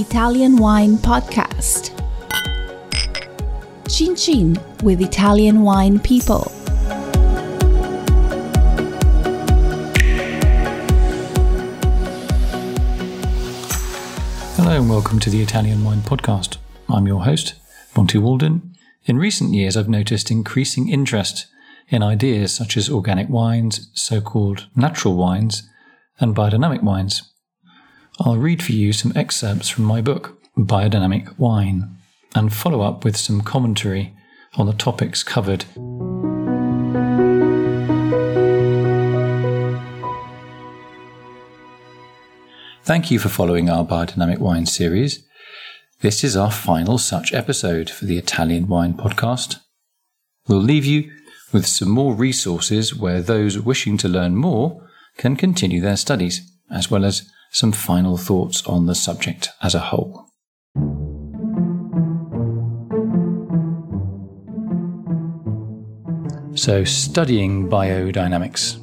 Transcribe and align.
Italian 0.00 0.56
Wine 0.56 0.96
Podcast. 0.96 1.90
Chin 3.86 4.16
Chin 4.16 4.56
with 4.82 5.02
Italian 5.02 5.60
Wine 5.60 5.98
People. 5.98 6.50
Hello 14.56 14.78
and 14.78 14.88
welcome 14.88 15.18
to 15.18 15.28
the 15.28 15.42
Italian 15.42 15.84
Wine 15.84 16.00
Podcast. 16.00 16.56
I'm 16.88 17.06
your 17.06 17.24
host, 17.24 17.56
Monty 17.94 18.16
Waldin. 18.16 18.74
In 19.04 19.18
recent 19.18 19.52
years, 19.52 19.76
I've 19.76 19.90
noticed 19.90 20.30
increasing 20.30 20.88
interest 20.88 21.46
in 21.88 22.02
ideas 22.02 22.54
such 22.54 22.78
as 22.78 22.88
organic 22.88 23.28
wines, 23.28 23.90
so 23.92 24.22
called 24.22 24.66
natural 24.74 25.14
wines, 25.14 25.68
and 26.18 26.34
biodynamic 26.34 26.82
wines. 26.82 27.30
I'll 28.22 28.36
read 28.36 28.62
for 28.62 28.72
you 28.72 28.92
some 28.92 29.14
excerpts 29.16 29.70
from 29.70 29.84
my 29.84 30.02
book, 30.02 30.38
Biodynamic 30.54 31.38
Wine, 31.38 31.96
and 32.34 32.52
follow 32.52 32.82
up 32.82 33.02
with 33.02 33.16
some 33.16 33.40
commentary 33.40 34.14
on 34.56 34.66
the 34.66 34.74
topics 34.74 35.22
covered. 35.22 35.64
Thank 42.84 43.10
you 43.10 43.18
for 43.18 43.30
following 43.30 43.70
our 43.70 43.86
Biodynamic 43.86 44.36
Wine 44.36 44.66
series. 44.66 45.26
This 46.02 46.22
is 46.22 46.36
our 46.36 46.50
final 46.50 46.98
such 46.98 47.32
episode 47.32 47.88
for 47.88 48.04
the 48.04 48.18
Italian 48.18 48.68
Wine 48.68 48.92
Podcast. 48.92 49.60
We'll 50.46 50.58
leave 50.58 50.84
you 50.84 51.10
with 51.54 51.66
some 51.66 51.88
more 51.88 52.14
resources 52.14 52.94
where 52.94 53.22
those 53.22 53.58
wishing 53.58 53.96
to 53.96 54.08
learn 54.08 54.36
more 54.36 54.86
can 55.16 55.36
continue 55.36 55.80
their 55.80 55.96
studies, 55.96 56.42
as 56.70 56.90
well 56.90 57.06
as 57.06 57.26
some 57.50 57.72
final 57.72 58.16
thoughts 58.16 58.64
on 58.66 58.86
the 58.86 58.94
subject 58.94 59.50
as 59.62 59.74
a 59.74 59.80
whole. 59.80 60.26
So, 66.54 66.84
studying 66.84 67.68
biodynamics. 67.68 68.78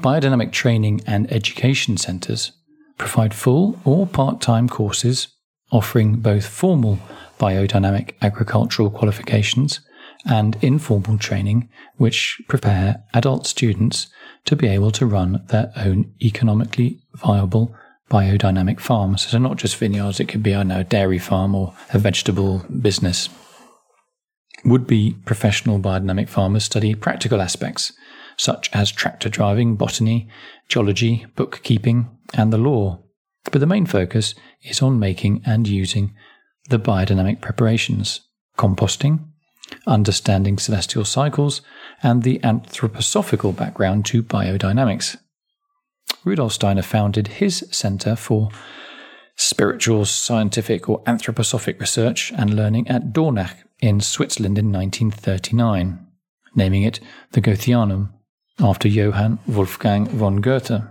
Biodynamic 0.00 0.52
training 0.52 1.00
and 1.06 1.30
education 1.32 1.96
centres 1.96 2.52
provide 2.98 3.34
full 3.34 3.78
or 3.84 4.06
part 4.06 4.40
time 4.40 4.68
courses 4.68 5.28
offering 5.72 6.16
both 6.16 6.46
formal 6.46 6.98
biodynamic 7.38 8.12
agricultural 8.22 8.90
qualifications 8.90 9.80
and 10.26 10.56
informal 10.62 11.18
training, 11.18 11.68
which 11.96 12.40
prepare 12.48 13.04
adult 13.14 13.46
students 13.46 14.08
to 14.48 14.56
be 14.56 14.66
able 14.66 14.90
to 14.90 15.04
run 15.04 15.44
their 15.48 15.70
own 15.76 16.10
economically 16.22 16.98
viable 17.12 17.74
biodynamic 18.10 18.80
farms. 18.80 19.26
So, 19.26 19.36
not 19.36 19.58
just 19.58 19.76
vineyards, 19.76 20.20
it 20.20 20.28
could 20.28 20.42
be, 20.42 20.54
I 20.54 20.62
know, 20.62 20.80
a 20.80 20.84
dairy 20.84 21.18
farm 21.18 21.54
or 21.54 21.74
a 21.92 21.98
vegetable 21.98 22.64
business. 22.80 23.28
Would 24.64 24.86
be 24.86 25.16
professional 25.26 25.78
biodynamic 25.78 26.30
farmers 26.30 26.64
study 26.64 26.94
practical 26.94 27.42
aspects 27.42 27.92
such 28.38 28.70
as 28.72 28.90
tractor 28.90 29.28
driving, 29.28 29.76
botany, 29.76 30.28
geology, 30.66 31.26
bookkeeping, 31.36 32.08
and 32.32 32.50
the 32.50 32.56
law. 32.56 33.02
But 33.52 33.58
the 33.58 33.66
main 33.66 33.84
focus 33.84 34.34
is 34.62 34.80
on 34.80 34.98
making 34.98 35.42
and 35.44 35.68
using 35.68 36.14
the 36.70 36.78
biodynamic 36.78 37.42
preparations, 37.42 38.22
composting, 38.56 39.27
understanding 39.86 40.58
celestial 40.58 41.04
cycles, 41.04 41.60
and 42.02 42.22
the 42.22 42.38
anthroposophical 42.40 43.54
background 43.54 44.04
to 44.06 44.22
biodynamics. 44.22 45.16
Rudolf 46.24 46.52
Steiner 46.52 46.82
founded 46.82 47.28
his 47.28 47.66
Center 47.70 48.16
for 48.16 48.50
Spiritual, 49.36 50.04
Scientific, 50.04 50.88
or 50.88 51.02
Anthroposophic 51.04 51.78
Research 51.80 52.32
and 52.36 52.54
Learning 52.54 52.88
at 52.88 53.12
Dornach 53.12 53.54
in 53.80 54.00
Switzerland 54.00 54.58
in 54.58 54.72
1939, 54.72 56.06
naming 56.54 56.82
it 56.82 57.00
the 57.32 57.40
Goetheanum 57.40 58.10
after 58.60 58.88
Johann 58.88 59.38
Wolfgang 59.46 60.06
von 60.08 60.40
Goethe. 60.40 60.82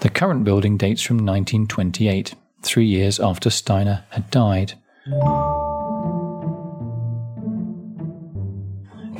The 0.00 0.10
current 0.10 0.44
building 0.44 0.76
dates 0.76 1.02
from 1.02 1.16
1928, 1.16 2.34
three 2.62 2.86
years 2.86 3.18
after 3.18 3.50
Steiner 3.50 4.04
had 4.10 4.30
died. 4.30 4.74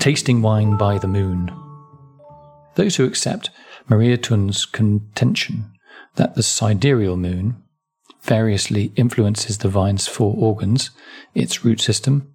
Tasting 0.00 0.40
Wine 0.40 0.78
by 0.78 0.96
the 0.96 1.06
Moon. 1.06 1.52
Those 2.74 2.96
who 2.96 3.04
accept 3.04 3.50
Maria 3.86 4.16
Thun's 4.16 4.64
contention 4.64 5.72
that 6.14 6.34
the 6.34 6.42
sidereal 6.42 7.18
moon 7.18 7.62
variously 8.22 8.94
influences 8.96 9.58
the 9.58 9.68
vine's 9.68 10.08
four 10.08 10.34
organs, 10.38 10.88
its 11.34 11.66
root 11.66 11.82
system, 11.82 12.32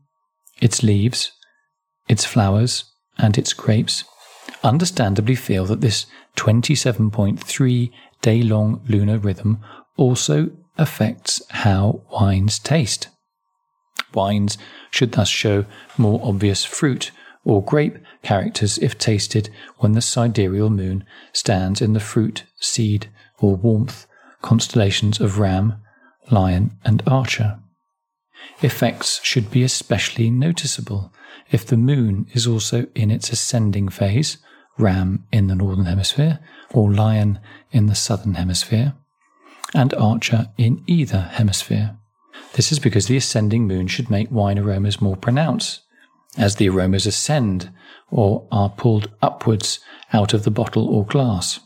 its 0.62 0.84
leaves, 0.84 1.32
its 2.08 2.24
flowers, 2.24 2.84
and 3.18 3.36
its 3.36 3.52
grapes, 3.52 4.04
understandably 4.64 5.34
feel 5.34 5.66
that 5.66 5.82
this 5.82 6.06
27.3 6.36 7.92
day 8.22 8.44
long 8.44 8.80
lunar 8.88 9.18
rhythm 9.18 9.60
also 9.98 10.52
affects 10.78 11.42
how 11.50 12.04
wines 12.12 12.60
taste. 12.60 13.08
Wines 14.14 14.56
should 14.92 15.14
thus 15.14 15.30
show 15.30 15.66
more 15.98 16.22
obvious 16.24 16.64
fruit 16.64 17.10
or 17.46 17.64
grape 17.64 17.98
characters 18.24 18.78
if 18.80 18.98
tasted 18.98 19.50
when 19.78 19.94
the 19.94 20.02
sidereal 20.02 20.70
moon 20.70 21.06
stands 21.32 21.82
in 21.82 21.94
the 21.94 22.00
fruit, 22.00 22.44
seed, 22.60 23.08
or 23.40 23.56
warmth 23.56 24.08
constellations 24.42 25.20
of 25.22 25.40
Ram, 25.40 25.76
Lion, 26.30 26.72
and 26.84 27.02
Archer. 27.08 27.60
Effects 28.62 29.24
should 29.24 29.50
be 29.52 29.64
especially 29.64 30.30
noticeable 30.30 31.14
if 31.52 31.66
the 31.66 31.78
moon 31.78 32.28
is 32.34 32.48
also 32.48 32.88
in 32.96 33.12
its 33.12 33.32
ascending 33.32 33.90
phase, 33.90 34.38
Ram 34.78 35.26
in 35.32 35.48
the 35.48 35.56
northern 35.56 35.86
hemisphere, 35.86 36.40
or 36.74 36.92
Lion 36.92 37.40
in 37.72 37.86
the 37.86 37.96
southern 37.96 38.34
hemisphere, 38.34 38.94
and 39.74 39.94
Archer 39.94 40.50
in 40.58 40.84
either 40.88 41.22
hemisphere. 41.34 41.98
This 42.54 42.72
is 42.72 42.80
because 42.80 43.08
the 43.08 43.18
ascending 43.18 43.68
moon 43.68 43.88
should 43.88 44.10
make 44.10 44.32
wine 44.32 44.58
aromas 44.58 45.02
more 45.02 45.16
pronounced 45.16 45.82
as 46.38 46.56
the 46.56 46.70
aromas 46.70 47.06
ascend 47.06 47.70
or 48.12 48.48
are 48.52 48.70
pulled 48.70 49.10
upwards 49.22 49.80
out 50.14 50.34
of 50.34 50.44
the 50.44 50.52
bottle 50.52 50.88
or 50.88 51.06
glass. 51.06 51.60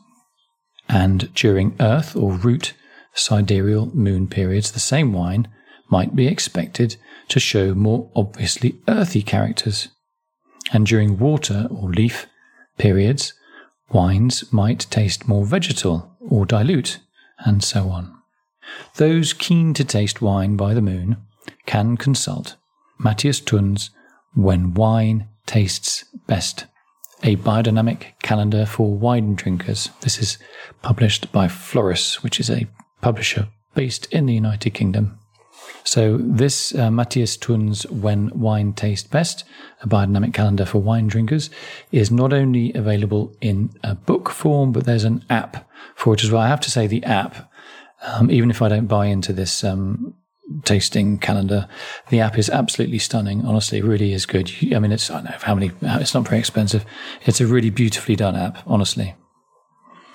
And 0.88 1.34
during 1.34 1.76
earth 1.80 2.16
or 2.16 2.34
root 2.34 2.74
sidereal 3.14 3.88
moon 3.96 4.28
periods, 4.28 4.72
the 4.72 4.80
same 4.80 5.14
wine 5.14 5.48
might 5.90 6.16
be 6.16 6.28
expected 6.28 6.96
to 7.30 7.40
show 7.40 7.74
more 7.74 8.12
obviously 8.16 8.80
earthy 8.88 9.22
characters. 9.22 9.90
And 10.72 10.86
during 10.86 11.18
water 11.18 11.68
or 11.70 11.90
leaf 11.90 12.28
periods, 12.78 13.34
wines 13.92 14.52
might 14.52 14.88
taste 14.90 15.28
more 15.28 15.46
vegetal 15.46 16.16
or 16.20 16.46
dilute, 16.46 17.00
and 17.40 17.64
so 17.64 17.90
on. 17.90 18.16
Those 18.96 19.34
keen 19.34 19.74
to 19.76 19.84
taste 19.84 20.22
wine 20.22 20.56
by 20.56 20.74
the 20.74 20.82
moon 20.82 21.18
can 21.66 21.98
consult 21.98 22.56
Matthias 23.00 23.40
Thun's 23.40 23.90
when 24.34 24.74
Wine 24.74 25.28
Tastes 25.46 26.06
Best, 26.28 26.66
a 27.24 27.36
biodynamic 27.38 28.20
calendar 28.22 28.66
for 28.66 28.94
wine 28.94 29.36
drinkers. 29.36 29.90
This 30.02 30.20
is 30.20 30.38
published 30.82 31.32
by 31.32 31.48
Floris, 31.48 32.24
which 32.24 32.40
is 32.40 32.50
a 32.50 32.68
publisher 33.02 33.48
based 33.74 34.06
in 34.14 34.26
the 34.26 34.34
United 34.34 34.72
Kingdom. 34.72 35.20
So, 35.84 36.18
this 36.18 36.76
uh, 36.76 36.92
Matthias 36.92 37.36
Thun's 37.36 37.88
When 37.88 38.30
Wine 38.38 38.74
Tastes 38.74 39.08
Best, 39.08 39.44
a 39.82 39.88
biodynamic 39.88 40.34
calendar 40.34 40.66
for 40.66 40.80
wine 40.80 41.08
drinkers, 41.08 41.50
is 41.92 42.12
not 42.12 42.34
only 42.34 42.74
available 42.74 43.34
in 43.42 43.72
a 43.84 43.96
book 43.96 44.30
form, 44.30 44.72
but 44.72 44.86
there's 44.86 45.04
an 45.04 45.24
app 45.30 45.68
for 45.96 46.14
it 46.14 46.24
as 46.24 46.32
well. 46.32 46.42
I 46.42 46.48
have 46.48 46.62
to 46.62 46.72
say, 46.72 46.88
the 46.88 47.04
app, 47.04 47.52
um, 48.02 48.30
even 48.30 48.50
if 48.50 48.62
I 48.62 48.70
don't 48.70 48.88
buy 48.88 49.08
into 49.08 49.34
this 49.34 49.64
um, 49.64 50.16
tasting 50.64 51.18
calendar. 51.18 51.68
The 52.10 52.20
app 52.20 52.38
is 52.38 52.50
absolutely 52.50 53.00
stunning. 53.00 53.46
Honestly, 53.46 53.82
really 53.82 54.14
is 54.14 54.26
good. 54.26 54.52
I 54.74 54.80
mean, 54.80 54.92
it's 54.92 55.10
I 55.10 55.16
don't 55.16 55.26
know 55.26 55.38
how 55.42 55.56
many. 55.56 55.72
It's 55.82 56.14
not 56.14 56.28
very 56.28 56.40
expensive. 56.40 56.86
It's 57.26 57.42
a 57.42 57.48
really 57.48 57.70
beautifully 57.70 58.16
done 58.16 58.36
app. 58.36 58.64
Honestly, 58.66 59.16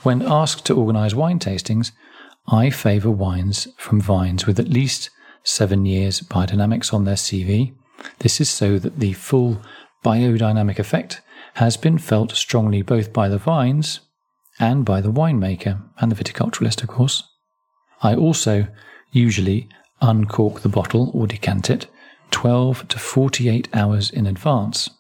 when 0.02 0.22
asked 0.22 0.64
to 0.66 0.76
organise 0.76 1.14
wine 1.14 1.38
tastings, 1.38 1.92
I 2.46 2.70
favour 2.70 3.10
wines 3.10 3.68
from 3.76 4.00
vines 4.00 4.46
with 4.46 4.58
at 4.58 4.68
least 4.68 5.10
seven 5.44 5.86
years 5.86 6.20
biodynamics 6.20 6.92
on 6.92 7.04
their 7.04 7.14
CV. 7.14 7.74
This 8.18 8.40
is 8.40 8.50
so 8.50 8.78
that 8.78 8.98
the 8.98 9.12
full 9.14 9.62
biodynamic 10.04 10.78
effect 10.78 11.22
has 11.54 11.76
been 11.76 11.98
felt 11.98 12.32
strongly 12.32 12.82
both 12.82 13.12
by 13.12 13.28
the 13.28 13.38
vines 13.38 14.00
and 14.58 14.84
by 14.84 15.00
the 15.00 15.12
winemaker 15.12 15.82
and 15.98 16.12
the 16.12 16.22
viticulturalist, 16.22 16.82
of 16.82 16.88
course. 16.88 17.22
I 18.02 18.14
also 18.14 18.66
usually 19.12 19.68
uncork 20.00 20.60
the 20.60 20.68
bottle 20.68 21.10
or 21.14 21.26
decant 21.26 21.70
it 21.70 21.86
12 22.30 22.88
to 22.88 22.98
48 22.98 23.68
hours 23.72 24.10
in 24.10 24.26
advance. 24.26 24.90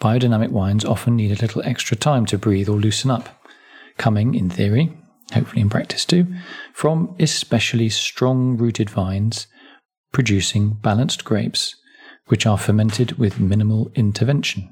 Biodynamic 0.00 0.50
wines 0.50 0.84
often 0.84 1.16
need 1.16 1.32
a 1.32 1.42
little 1.42 1.62
extra 1.64 1.96
time 1.96 2.24
to 2.26 2.38
breathe 2.38 2.68
or 2.68 2.78
loosen 2.78 3.10
up, 3.10 3.44
coming, 3.98 4.34
in 4.34 4.48
theory, 4.48 4.96
hopefully 5.32 5.60
in 5.60 5.68
practice 5.68 6.04
too, 6.04 6.26
from 6.72 7.14
especially 7.18 7.88
strong 7.88 8.56
rooted 8.56 8.88
vines 8.88 9.46
producing 10.12 10.70
balanced 10.70 11.24
grapes, 11.24 11.76
which 12.26 12.46
are 12.46 12.58
fermented 12.58 13.18
with 13.18 13.40
minimal 13.40 13.90
intervention. 13.94 14.68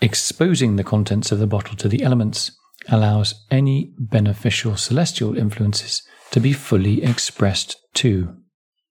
Exposing 0.00 0.76
the 0.76 0.84
contents 0.84 1.32
of 1.32 1.38
the 1.38 1.46
bottle 1.46 1.76
to 1.76 1.88
the 1.88 2.02
elements 2.02 2.52
allows 2.90 3.46
any 3.50 3.92
beneficial 3.98 4.76
celestial 4.76 5.36
influences 5.36 6.02
to 6.32 6.40
be 6.40 6.52
fully 6.52 7.02
expressed 7.02 7.76
too. 7.94 8.36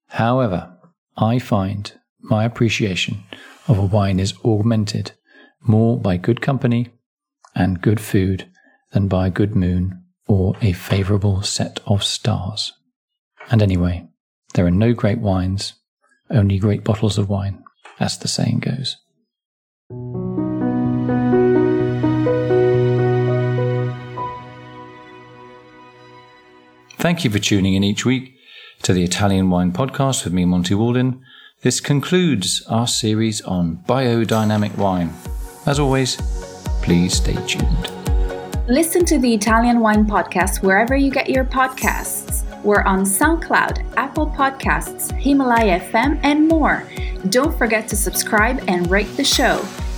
However, 0.08 0.76
I 1.18 1.40
find 1.40 1.92
my 2.22 2.44
appreciation 2.46 3.24
of 3.68 3.78
a 3.78 3.86
wine 3.86 4.20
is 4.20 4.34
augmented 4.44 5.12
more 5.62 6.00
by 6.00 6.18
good 6.18 6.42
company 6.42 6.88
and 7.56 7.82
good 7.82 8.00
food 8.00 8.50
than 8.92 9.08
by 9.08 9.28
a 9.28 9.32
good 9.32 9.56
moon 9.56 10.04
or 10.28 10.56
a 10.62 10.72
favourable 10.74 11.42
set 11.42 11.80
of 11.86 12.04
stars. 12.04 12.74
And 13.52 13.62
anyway, 13.62 14.08
there 14.54 14.66
are 14.66 14.72
no 14.72 14.94
great 14.94 15.20
wines, 15.20 15.74
only 16.30 16.60
great 16.60 16.84
bottles 16.84 17.18
of 17.18 17.30
wine, 17.30 17.64
as 18.00 18.18
the 18.18 18.28
saying 18.28 18.60
goes. 18.60 18.98
Thank 27.00 27.24
you 27.24 27.30
for 27.30 27.40
tuning 27.40 27.76
in 27.76 27.84
each 27.86 28.04
week 28.04 28.36
to 28.82 28.92
the 28.92 29.06
Italian 29.06 29.50
Wine 29.50 29.72
Podcast 29.72 30.26
with 30.26 30.34
me, 30.34 30.44
Monty 30.44 30.74
Waldin. 30.74 31.22
This 31.62 31.80
concludes 31.80 32.62
our 32.68 32.88
series 32.88 33.40
on 33.40 33.78
biodynamic 33.88 34.76
wine. 34.76 35.14
As 35.66 35.80
always, 35.80 36.18
please 36.82 37.14
stay 37.14 37.38
tuned. 37.48 37.90
Listen 38.68 39.06
to 39.06 39.18
the 39.18 39.34
Italian 39.34 39.80
Wine 39.80 40.06
Podcast 40.06 40.62
wherever 40.62 40.94
you 40.94 41.10
get 41.10 41.30
your 41.30 41.46
podcasts. 41.46 42.44
We're 42.64 42.84
on 42.84 43.06
SoundCloud, 43.06 43.94
Apple 43.96 44.28
Podcasts, 44.28 45.18
Himalaya 45.18 45.80
FM, 45.80 46.20
and 46.24 46.50
more. 46.50 46.84
Don't 47.30 47.58
forget 47.58 47.88
to 47.88 47.96
subscribe 47.96 48.62
and 48.68 48.92
rate 48.92 49.16
the 49.16 49.24
show. 49.24 49.66